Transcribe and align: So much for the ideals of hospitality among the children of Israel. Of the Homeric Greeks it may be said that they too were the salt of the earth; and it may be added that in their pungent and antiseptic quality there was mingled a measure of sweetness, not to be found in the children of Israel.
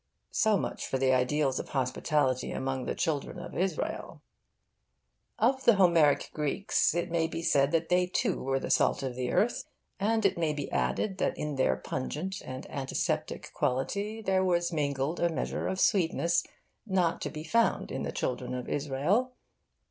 So 0.31 0.57
much 0.57 0.87
for 0.87 0.97
the 0.97 1.13
ideals 1.13 1.59
of 1.59 1.69
hospitality 1.69 2.51
among 2.51 2.85
the 2.85 2.95
children 2.95 3.37
of 3.37 3.55
Israel. 3.55 4.23
Of 5.37 5.63
the 5.65 5.75
Homeric 5.75 6.31
Greeks 6.33 6.95
it 6.95 7.11
may 7.11 7.27
be 7.27 7.43
said 7.43 7.71
that 7.73 7.89
they 7.89 8.07
too 8.07 8.41
were 8.41 8.59
the 8.59 8.71
salt 8.71 9.03
of 9.03 9.13
the 9.15 9.31
earth; 9.31 9.65
and 9.99 10.25
it 10.25 10.39
may 10.39 10.53
be 10.53 10.71
added 10.71 11.19
that 11.19 11.37
in 11.37 11.53
their 11.55 11.75
pungent 11.75 12.41
and 12.43 12.67
antiseptic 12.71 13.53
quality 13.53 14.23
there 14.23 14.43
was 14.43 14.73
mingled 14.73 15.19
a 15.19 15.29
measure 15.29 15.67
of 15.67 15.79
sweetness, 15.79 16.47
not 16.87 17.21
to 17.21 17.29
be 17.29 17.43
found 17.43 17.91
in 17.91 18.01
the 18.01 18.11
children 18.11 18.55
of 18.55 18.67
Israel. 18.67 19.33